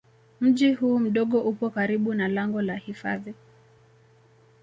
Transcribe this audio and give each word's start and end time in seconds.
Mji 0.41 0.73
huu 0.73 0.99
mdogo 0.99 1.41
upo 1.41 1.69
karibu 1.69 2.13
na 2.13 2.27
lango 2.27 2.61
la 2.61 2.75
hifadhi 2.75 3.33